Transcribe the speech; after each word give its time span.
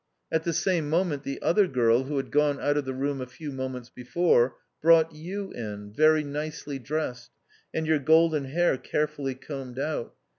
At 0.31 0.45
the 0.45 0.51
same 0.53 0.89
moment 0.89 1.21
the 1.21 1.39
other 1.43 1.67
girl 1.67 2.05
who 2.05 2.17
had 2.17 2.31
gone 2.31 2.59
out 2.59 2.75
of 2.75 2.85
the 2.85 2.93
room 2.95 3.21
a 3.21 3.27
few 3.27 3.51
moments 3.51 3.91
before, 3.91 4.55
brought 4.81 5.13
you 5.13 5.51
in, 5.51 5.93
very 5.93 6.23
nicely 6.23 6.79
dressed, 6.79 7.29
and 7.71 7.85
your 7.85 7.99
golden 7.99 8.45
hair 8.45 8.77
carefully 8.79 9.35
combed 9.35 9.77
out. 9.77 10.15